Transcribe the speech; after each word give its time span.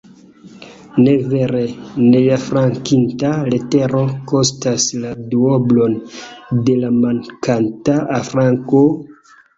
Ne 1.01 1.11
vere, 1.33 1.59
neafrankita 2.13 3.29
letero 3.53 4.01
kostas 4.33 4.87
la 5.05 5.13
duoblon 5.35 5.97
de 6.71 6.79
la 6.85 6.91
mankanta 6.97 8.03
afranko? 8.19 8.85